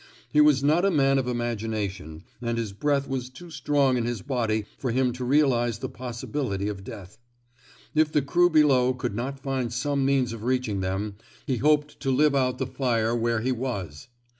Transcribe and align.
He 0.33 0.41
was 0.41 0.63
not 0.63 0.83
a 0.83 0.89
man 0.89 1.19
of 1.19 1.27
imagina 1.27 1.87
tion, 1.87 2.23
and 2.41 2.57
his 2.57 2.73
breath 2.73 3.07
was 3.07 3.29
too 3.29 3.51
strong 3.51 3.97
in 3.97 4.05
his 4.05 4.23
body 4.23 4.65
for 4.79 4.89
him 4.89 5.13
to 5.13 5.23
realize 5.23 5.77
the 5.77 5.89
possibility 5.89 6.67
of 6.69 6.83
death. 6.83 7.19
If 7.93 8.11
the 8.11 8.23
crew 8.23 8.49
below 8.49 8.95
could 8.95 9.13
not 9.13 9.39
find 9.39 9.71
some 9.71 10.03
means 10.03 10.33
of 10.33 10.43
reaching 10.43 10.79
them, 10.79 11.17
he 11.45 11.57
hoped 11.57 11.99
to 11.99 12.09
live 12.09 12.33
out 12.33 12.57
the 12.57 12.65
fire 12.65 13.15
where 13.15 13.41
he 13.41 13.51
was! 13.51 14.07